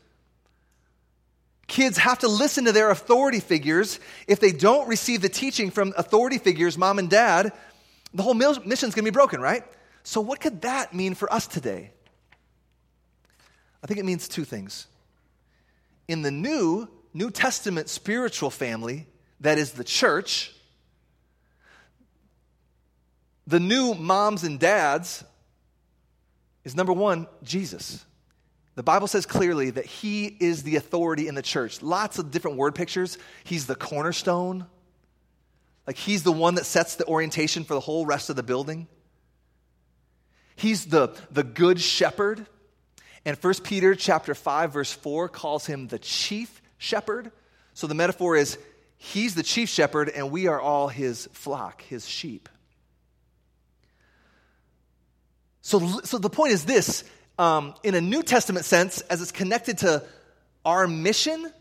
[1.66, 4.00] Kids have to listen to their authority figures.
[4.26, 7.52] If they don't receive the teaching from authority figures, mom and dad,
[8.14, 9.64] the whole mission is going to be broken, right?
[10.02, 11.90] So, what could that mean for us today?
[13.84, 14.86] I think it means two things.
[16.08, 19.08] In the new New Testament spiritual family,
[19.40, 20.54] that is the church,
[23.46, 25.22] the new moms and dads
[26.66, 28.04] is number one, Jesus.
[28.74, 31.80] The Bible says clearly that he is the authority in the church.
[31.80, 33.18] Lots of different word pictures.
[33.44, 34.66] He's the cornerstone.
[35.86, 38.88] Like he's the one that sets the orientation for the whole rest of the building.
[40.56, 42.44] He's the, the good shepherd.
[43.24, 47.30] And 1 Peter chapter 5 verse 4 calls him the chief shepherd.
[47.74, 48.58] So the metaphor is
[48.96, 52.48] he's the chief shepherd and we are all his flock, his sheep.
[55.66, 57.02] So, so the point is this
[57.40, 60.04] um, in a New Testament sense, as it's connected to
[60.64, 61.52] our mission,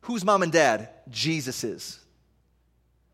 [0.00, 0.88] who's mom and dad?
[1.08, 2.00] Jesus is.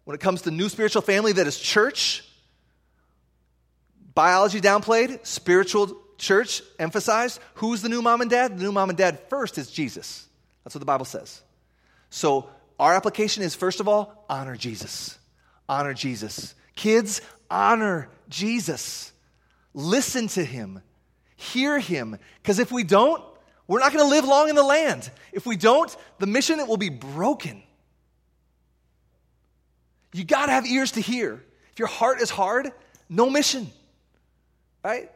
[0.05, 2.25] When it comes to new spiritual family that is church,
[4.15, 8.57] biology downplayed, spiritual church emphasized who's the new mom and dad?
[8.57, 10.27] The new mom and dad first is Jesus.
[10.65, 11.43] That's what the Bible says.
[12.09, 12.49] So
[12.79, 15.19] our application is first of all, honor Jesus.
[15.69, 16.55] Honor Jesus.
[16.77, 19.13] Kids, honor Jesus.
[19.75, 20.83] Listen to him.
[21.37, 22.19] Hear him.
[22.43, 23.23] Because if we don't,
[23.67, 25.11] we're not going to live long in the land.
[25.33, 27.63] If we don't, the mission it will be broken.
[30.13, 31.43] You got to have ears to hear.
[31.73, 32.73] If your heart is hard,
[33.09, 33.69] no mission.
[34.85, 35.11] Right?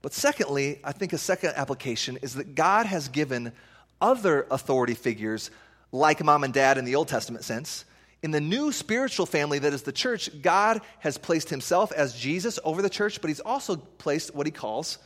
[0.00, 3.52] But secondly, I think a second application is that God has given
[4.00, 5.50] other authority figures,
[5.92, 7.84] like mom and dad in the Old Testament sense.
[8.22, 12.58] In the new spiritual family that is the church, God has placed himself as Jesus
[12.64, 14.98] over the church, but he's also placed what he calls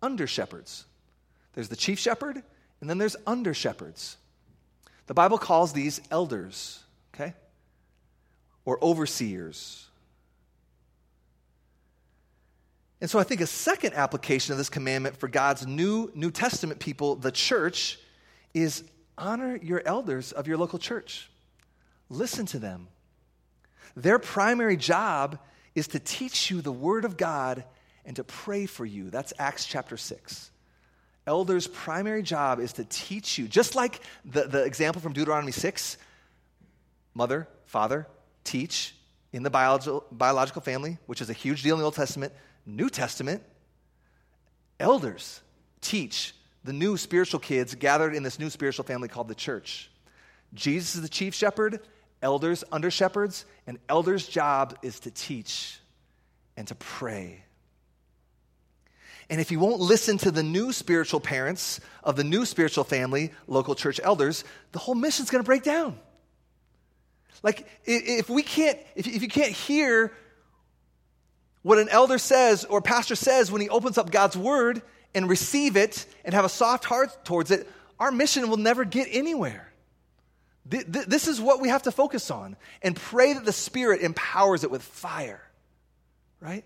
[0.00, 0.84] under shepherds.
[1.54, 2.42] There's the chief shepherd,
[2.80, 4.16] and then there's under shepherds.
[5.06, 7.34] The Bible calls these elders, okay?
[8.64, 9.88] Or overseers
[13.04, 16.80] And so I think a second application of this commandment for God's new New Testament
[16.80, 17.98] people, the church,
[18.54, 18.82] is
[19.18, 21.28] honor your elders of your local church.
[22.08, 22.88] Listen to them.
[23.96, 25.38] Their primary job
[25.74, 27.64] is to teach you the Word of God
[28.04, 29.10] and to pray for you.
[29.10, 30.50] That's Acts chapter 6.
[31.26, 35.96] Elders' primary job is to teach you, just like the, the example from Deuteronomy 6
[37.14, 38.06] mother, father,
[38.42, 38.94] teach
[39.32, 42.32] in the biological, biological family, which is a huge deal in the Old Testament
[42.66, 43.42] New Testament,
[44.80, 45.40] elders
[45.80, 49.90] teach the new spiritual kids gathered in this new spiritual family called the church.
[50.54, 51.80] Jesus is the chief shepherd,
[52.24, 55.78] elders under shepherds, and elders' job is to teach
[56.56, 57.44] and to pray.
[59.30, 63.30] And if you won't listen to the new spiritual parents of the new spiritual family,
[63.46, 65.98] local church elders, the whole mission's going to break down.
[67.42, 70.12] Like, if we can't, if you can't hear
[71.62, 74.82] what an elder says or pastor says when he opens up God's word
[75.14, 77.68] and receive it and have a soft heart towards it,
[77.98, 79.73] our mission will never get anywhere.
[80.66, 84.70] This is what we have to focus on and pray that the Spirit empowers it
[84.70, 85.42] with fire,
[86.40, 86.64] right?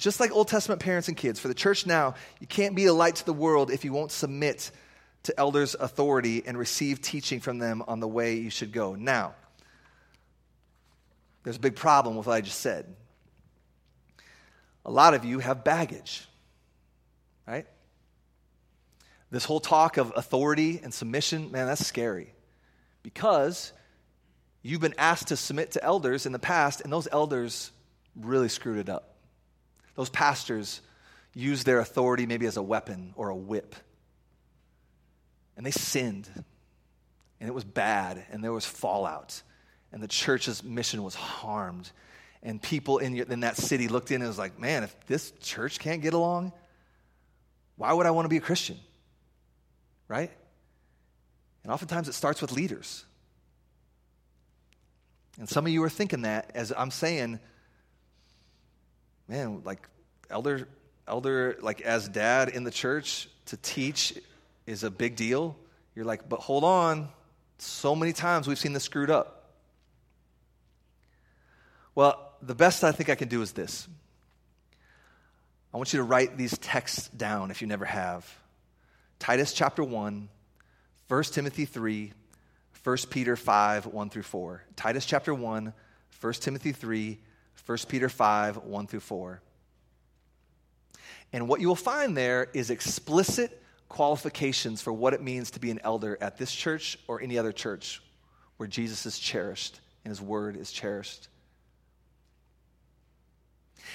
[0.00, 2.92] just like Old Testament parents and kids, for the church now, you can't be a
[2.92, 4.70] light to the world if you won't submit
[5.24, 8.94] to elders' authority and receive teaching from them on the way you should go.
[8.94, 9.34] Now,
[11.44, 12.86] there's a big problem with what I just said.
[14.86, 16.26] A lot of you have baggage,
[17.46, 17.66] right?
[19.30, 22.32] This whole talk of authority and submission, man, that's scary.
[23.02, 23.72] Because
[24.62, 27.72] you've been asked to submit to elders in the past, and those elders
[28.14, 29.16] really screwed it up.
[29.94, 30.80] Those pastors
[31.34, 33.74] used their authority maybe as a weapon or a whip.
[35.56, 36.28] And they sinned,
[37.38, 39.42] and it was bad, and there was fallout,
[39.92, 41.90] and the church's mission was harmed.
[42.42, 45.78] And people in, in that city looked in and was like, man, if this church
[45.78, 46.52] can't get along,
[47.76, 48.78] why would I want to be a Christian?
[50.08, 50.30] Right?
[51.62, 53.04] And oftentimes it starts with leaders.
[55.38, 57.40] And some of you are thinking that as I'm saying,
[59.28, 59.88] man, like
[60.28, 60.68] elder,
[61.06, 64.18] elder, like as dad in the church to teach
[64.66, 65.56] is a big deal.
[65.94, 67.08] You're like, but hold on.
[67.58, 69.36] So many times we've seen this screwed up.
[71.94, 73.88] Well, the best I think I can do is this.
[75.72, 78.28] I want you to write these texts down if you never have.
[79.18, 80.28] Titus chapter 1,
[81.10, 82.12] 1 Timothy 3,
[82.84, 84.62] 1 Peter 5, 1 through 4.
[84.76, 85.72] Titus chapter 1,
[86.20, 87.18] 1 Timothy 3,
[87.66, 89.42] 1 Peter 5, 1 through 4.
[91.32, 95.72] And what you will find there is explicit qualifications for what it means to be
[95.72, 98.00] an elder at this church or any other church
[98.58, 101.26] where Jesus is cherished and his word is cherished.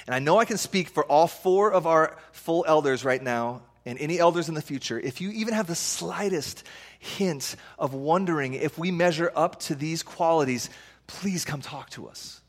[0.06, 3.62] And I know I can speak for all four of our full elders right now
[3.86, 5.00] and any elders in the future.
[5.00, 6.64] If you even have the slightest
[7.00, 10.70] hint of wondering if we measure up to these qualities,
[11.08, 12.42] please come talk to us.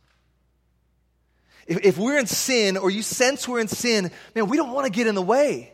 [1.67, 4.87] If, if we're in sin or you sense we're in sin, man, we don't want
[4.87, 5.73] to get in the way.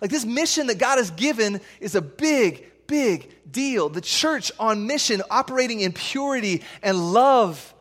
[0.00, 3.88] Like this mission that God has given is a big, big deal.
[3.88, 7.74] The church on mission, operating in purity and love.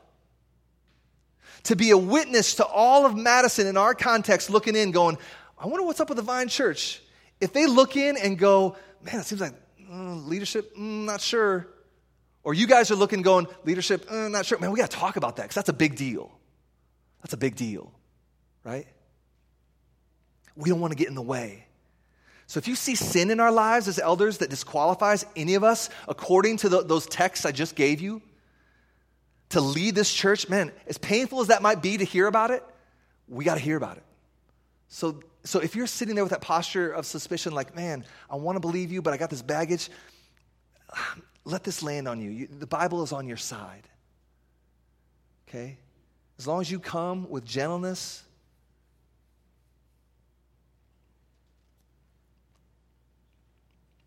[1.63, 5.18] To be a witness to all of Madison in our context, looking in, going,
[5.59, 7.01] I wonder what's up with the Vine Church.
[7.39, 11.67] If they look in and go, man, it seems like mm, leadership, mm, not sure.
[12.43, 14.57] Or you guys are looking, going, leadership, mm, not sure.
[14.59, 16.31] Man, we got to talk about that because that's a big deal.
[17.21, 17.91] That's a big deal,
[18.63, 18.88] right?
[20.55, 21.65] We don't want to get in the way.
[22.47, 25.89] So if you see sin in our lives as elders that disqualifies any of us
[26.07, 28.21] according to the, those texts I just gave you
[29.49, 32.63] to lead this church, man, as painful as that might be to hear about it,
[33.27, 34.03] we got to hear about it.
[34.88, 38.55] So, so if you're sitting there with that posture of suspicion, like, man, I want
[38.55, 39.89] to believe you, but I got this baggage,
[41.45, 42.29] let this land on you.
[42.29, 43.87] you the Bible is on your side.
[45.47, 45.77] Okay?
[46.37, 48.23] As long as you come with gentleness,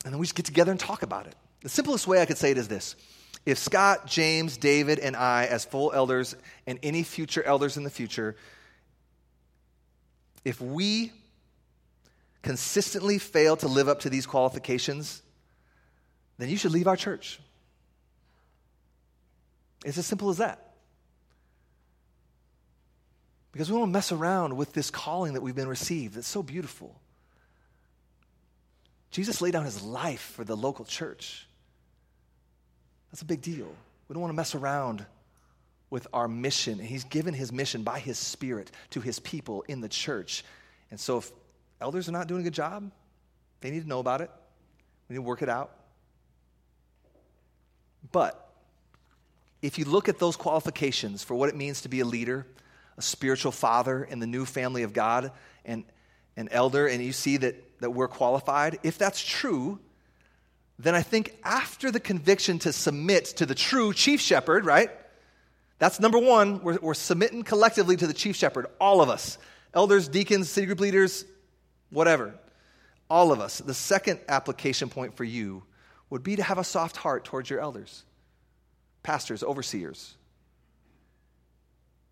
[0.04, 1.34] and then we just get together and talk about it.
[1.62, 2.96] The simplest way I could say it is this
[3.46, 6.36] if Scott, James, David, and I, as full elders,
[6.66, 8.36] and any future elders in the future,
[10.44, 11.12] if we
[12.50, 15.22] consistently fail to live up to these qualifications,
[16.36, 17.38] then you should leave our church.
[19.84, 20.72] It's as simple as that.
[23.52, 26.16] Because we don't mess around with this calling that we've been received.
[26.16, 27.00] It's so beautiful.
[29.12, 31.46] Jesus laid down his life for the local church.
[33.12, 33.72] That's a big deal.
[34.08, 35.06] We don't want to mess around
[35.88, 36.80] with our mission.
[36.80, 40.44] He's given his mission by his spirit to his people in the church.
[40.90, 41.30] And so if
[41.80, 42.90] elders are not doing a good job,
[43.60, 44.30] they need to know about it.
[45.08, 45.72] We need to work it out.
[48.12, 48.48] But
[49.62, 52.46] if you look at those qualifications for what it means to be a leader,
[52.96, 55.32] a spiritual father in the new family of God
[55.64, 55.84] and
[56.36, 59.78] an elder, and you see that, that we're qualified, if that's true,
[60.78, 64.90] then I think after the conviction to submit to the true chief shepherd, right?
[65.78, 66.62] That's number one.
[66.62, 69.38] We're, we're submitting collectively to the chief shepherd, all of us
[69.72, 71.24] elders, deacons, city group leaders,
[71.90, 72.34] whatever.
[73.08, 73.58] All of us.
[73.58, 75.64] The second application point for you
[76.08, 78.04] would be to have a soft heart towards your elders,
[79.02, 80.14] pastors, overseers.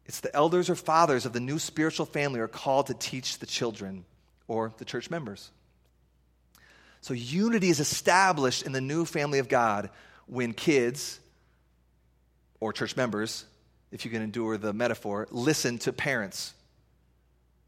[0.06, 3.46] It's the elders or fathers of the new spiritual family are called to teach the
[3.46, 4.04] children
[4.46, 5.50] or the church members.
[7.00, 9.90] So unity is established in the new family of God
[10.26, 11.20] when kids
[12.60, 13.44] or church members,
[13.92, 16.54] if you can endure the metaphor, listen to parents,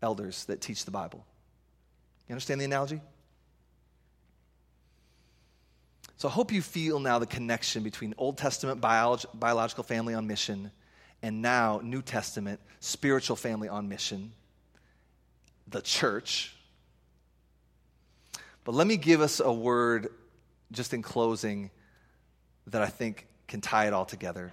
[0.02, 1.24] elders that teach the Bible.
[2.31, 3.01] You understand the analogy?
[6.16, 10.28] So I hope you feel now the connection between Old Testament biolog- biological family on
[10.28, 10.70] mission
[11.22, 14.31] and now New Testament spiritual family on mission.
[15.66, 16.55] the church.
[18.62, 20.07] But let me give us a word
[20.70, 21.72] just in closing
[22.68, 24.53] that I think can tie it all together.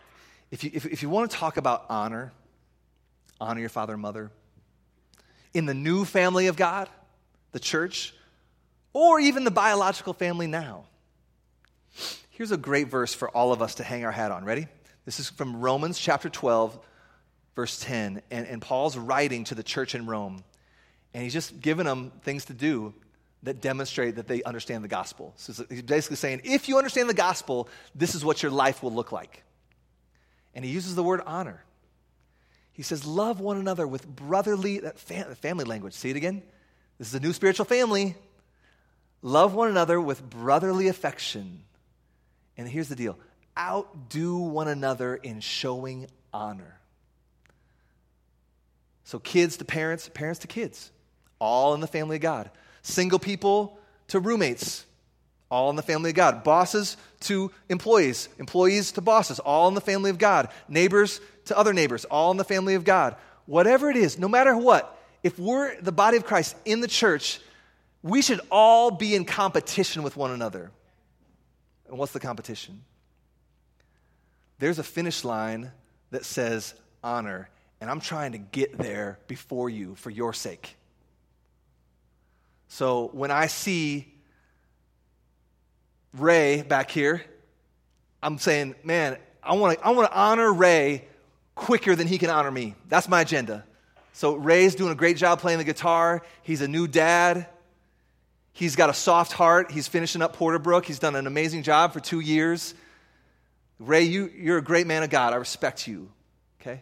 [0.49, 2.34] If you, if, if you want to talk about honor,
[3.39, 4.32] honor your father and mother,
[5.53, 6.89] in the new family of God,
[7.57, 8.13] the church,
[8.93, 10.83] or even the biological family now.
[12.29, 14.45] Here's a great verse for all of us to hang our hat on.
[14.45, 14.67] Ready?
[15.05, 16.77] This is from Romans chapter 12,
[17.55, 18.21] verse 10.
[18.29, 20.43] And, and Paul's writing to the church in Rome.
[21.15, 22.93] And he's just giving them things to do
[23.41, 25.33] that demonstrate that they understand the gospel.
[25.37, 28.93] So he's basically saying, if you understand the gospel, this is what your life will
[28.93, 29.41] look like.
[30.53, 31.63] And he uses the word honor.
[32.73, 35.95] He says, love one another with brotherly, that family language.
[35.95, 36.43] See it again?
[36.97, 38.15] This is a new spiritual family.
[39.21, 41.63] Love one another with brotherly affection.
[42.57, 43.17] And here's the deal
[43.57, 46.79] outdo one another in showing honor.
[49.03, 50.91] So, kids to parents, parents to kids,
[51.39, 52.49] all in the family of God.
[52.81, 53.79] Single people
[54.09, 54.85] to roommates,
[55.49, 56.43] all in the family of God.
[56.43, 60.49] Bosses to employees, employees to bosses, all in the family of God.
[60.67, 63.15] Neighbors to other neighbors, all in the family of God.
[63.45, 64.96] Whatever it is, no matter what,
[65.28, 67.41] if we're the body of Christ in the church,
[68.01, 70.71] we should all be in competition with one another.
[71.89, 72.82] And what's the competition?
[74.57, 75.73] There's a finish line
[76.11, 76.73] that says
[77.03, 77.49] honor,
[77.82, 80.78] and I'm trying to get there before you for your sake.
[82.69, 84.07] So when I see
[86.13, 87.21] Ray back here,
[88.23, 91.05] I'm saying, man, I want to I want to honor Ray
[91.53, 92.75] quicker than he can honor me.
[92.88, 93.65] That's my agenda.
[94.18, 96.24] So Ray's doing a great job playing the guitar.
[96.41, 97.45] He's a new dad.
[98.51, 99.70] He's got a soft heart.
[99.70, 100.86] He's finishing up Porterbrook.
[100.86, 102.74] He's done an amazing job for two years.
[103.78, 105.34] Ray, you, you're a great man of God.
[105.34, 106.09] I respect you.
[106.59, 106.82] Okay?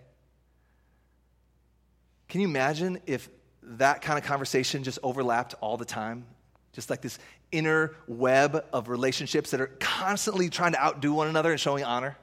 [2.29, 3.27] Can you imagine if
[3.63, 6.25] that kind of conversation just overlapped all the time?
[6.71, 7.19] Just like this
[7.51, 12.15] inner web of relationships that are constantly trying to outdo one another and showing honor?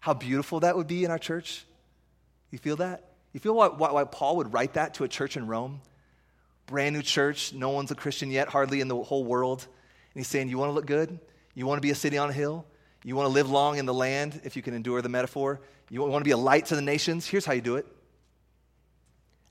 [0.00, 1.64] How beautiful that would be in our church.
[2.50, 3.11] You feel that?
[3.32, 5.80] You feel why, why, why Paul would write that to a church in Rome?
[6.66, 7.52] brand new church.
[7.52, 9.60] No one's a Christian yet, hardly in the whole world.
[9.60, 11.18] And he's saying, You want to look good?
[11.54, 12.64] You want to be a city on a hill?
[13.04, 15.60] You want to live long in the land, if you can endure the metaphor?
[15.90, 17.26] You want to be a light to the nations?
[17.26, 17.86] Here's how you do it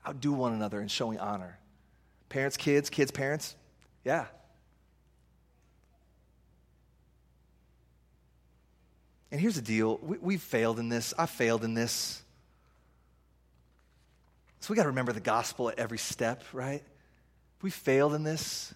[0.04, 1.58] outdo one another in showing honor.
[2.28, 3.54] Parents, kids, kids, parents.
[4.04, 4.26] Yeah.
[9.30, 11.14] And here's the deal we, have failed in this.
[11.16, 12.20] I failed in this.
[14.62, 16.82] So we got to remember the gospel at every step, right?
[17.62, 18.74] we failed in this,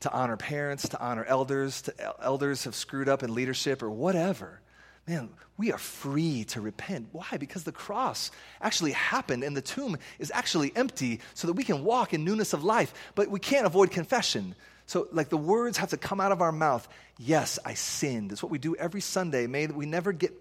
[0.00, 4.60] to honor parents, to honor elders, to elders have screwed up in leadership or whatever,
[5.06, 7.08] man, we are free to repent.
[7.12, 7.36] Why?
[7.38, 11.84] Because the cross actually happened and the tomb is actually empty so that we can
[11.84, 12.92] walk in newness of life.
[13.14, 14.54] But we can't avoid confession.
[14.86, 16.88] So, like, the words have to come out of our mouth.
[17.18, 18.32] Yes, I sinned.
[18.32, 19.46] It's what we do every Sunday.
[19.46, 20.32] May we never get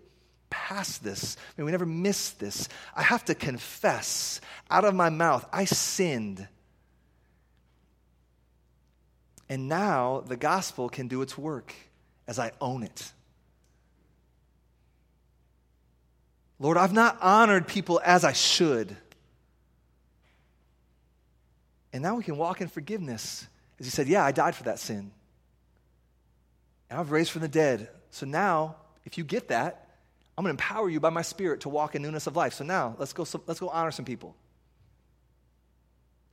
[0.50, 1.38] past this.
[1.58, 2.70] May we never miss this.
[2.96, 6.48] I have to confess out of my mouth, I sinned.
[9.50, 11.74] And now the gospel can do its work
[12.28, 13.12] as I own it.
[16.60, 18.96] Lord, I've not honored people as I should.
[21.92, 23.48] And now we can walk in forgiveness.
[23.80, 25.12] As he said, Yeah, I died for that sin.
[26.90, 27.90] And I've raised from the dead.
[28.12, 28.76] So now,
[29.06, 29.89] if you get that,
[30.40, 32.54] I'm going to empower you by my spirit to walk in newness of life.
[32.54, 34.38] So now, let's go, let's go honor some people.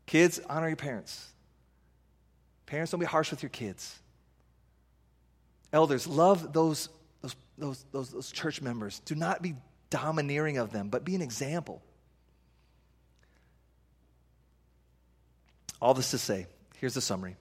[0.07, 1.29] Kids, honor your parents.
[2.67, 3.99] Parents, don't be harsh with your kids.
[5.73, 6.89] Elders, love those,
[7.21, 9.01] those, those, those, those church members.
[9.01, 9.57] Do not be
[9.91, 11.83] domineering of them, but be an example.
[15.83, 16.47] All this to say,
[16.77, 17.35] here's the summary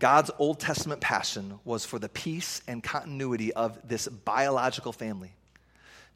[0.00, 5.32] God's Old Testament passion was for the peace and continuity of this biological family.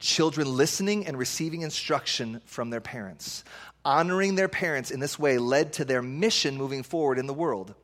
[0.01, 3.45] Children listening and receiving instruction from their parents
[3.85, 7.75] honoring their parents in this way led to their mission moving forward in the world.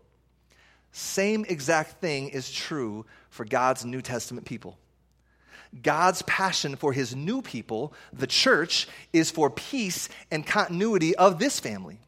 [0.93, 4.79] Same exact thing is true for God's New Testament people.
[5.83, 11.61] God's passion for his new people, the church, is for peace and continuity of this
[11.61, 12.01] family.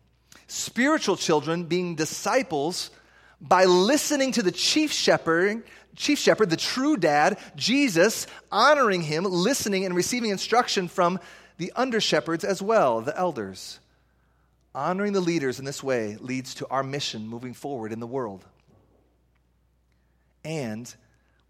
[0.48, 2.90] Spiritual children being disciples
[3.42, 5.64] by listening to the chief shepherd,
[5.96, 11.18] chief shepherd, the true dad, Jesus, honoring him, listening and receiving instruction from
[11.58, 13.80] the under shepherds as well, the elders.
[14.74, 18.44] Honoring the leaders in this way leads to our mission moving forward in the world.
[20.44, 20.92] And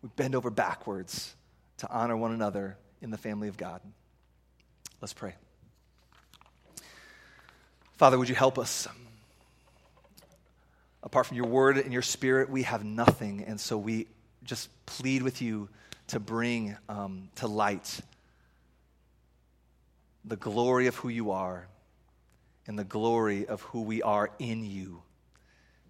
[0.02, 1.34] we bend over backwards
[1.78, 3.80] to honor one another in the family of God.
[5.00, 5.34] Let's pray.
[7.96, 8.88] Father, would you help us?
[11.02, 13.44] Apart from your word and your spirit, we have nothing.
[13.44, 14.06] And so we
[14.44, 15.68] just plead with you
[16.08, 18.00] to bring um, to light
[20.24, 21.66] the glory of who you are
[22.66, 25.02] and the glory of who we are in you.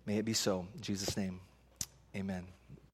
[0.07, 0.67] May it be so.
[0.75, 1.41] In Jesus' name,
[2.17, 2.47] amen.